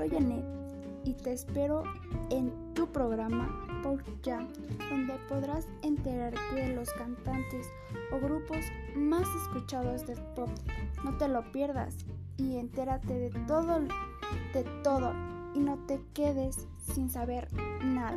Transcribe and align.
Soy 0.00 0.16
Anet 0.16 0.44
y 1.04 1.12
te 1.12 1.34
espero 1.34 1.82
en 2.30 2.50
tu 2.72 2.86
programa 2.86 3.50
Pop 3.82 4.00
Jam, 4.24 4.48
donde 4.88 5.12
podrás 5.28 5.68
enterarte 5.82 6.54
de 6.54 6.74
los 6.74 6.90
cantantes 6.94 7.66
o 8.10 8.18
grupos 8.18 8.64
más 8.96 9.28
escuchados 9.42 10.06
del 10.06 10.18
pop. 10.34 10.48
No 11.04 11.18
te 11.18 11.28
lo 11.28 11.52
pierdas 11.52 11.98
y 12.38 12.56
entérate 12.56 13.12
de 13.12 13.30
todo, 13.46 13.80
de 14.54 14.64
todo 14.82 15.12
y 15.54 15.58
no 15.58 15.76
te 15.86 16.00
quedes 16.14 16.66
sin 16.94 17.10
saber 17.10 17.48
nada. 17.84 18.16